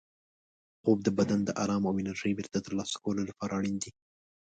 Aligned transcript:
خوب 0.81 0.97
د 1.03 1.09
بدن 1.17 1.39
د 1.45 1.49
ارام 1.63 1.83
او 1.89 1.95
انرژۍ 2.01 2.31
بېرته 2.37 2.57
ترلاسه 2.65 2.95
کولو 3.03 3.21
لپاره 3.29 3.51
اړین 3.59 3.75
دی. 3.83 3.91